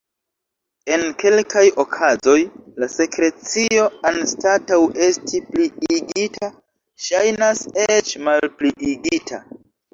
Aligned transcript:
En 0.95 1.03
kelkaj 1.23 1.65
okazoj 1.83 2.37
la 2.83 2.87
sekrecio, 2.95 3.85
anstataŭ 4.13 4.81
esti 5.11 5.45
pliigita, 5.53 6.53
ŝajnas 7.11 7.65
eĉ 7.89 8.15
malpliigita. 8.27 9.45